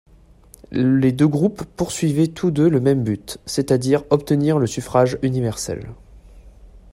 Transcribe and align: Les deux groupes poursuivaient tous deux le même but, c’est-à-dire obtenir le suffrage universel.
Les 0.71 1.11
deux 1.11 1.27
groupes 1.27 1.63
poursuivaient 1.77 2.25
tous 2.29 2.49
deux 2.49 2.67
le 2.67 2.79
même 2.79 3.03
but, 3.03 3.37
c’est-à-dire 3.45 4.03
obtenir 4.09 4.57
le 4.57 4.65
suffrage 4.65 5.19
universel. 5.21 5.91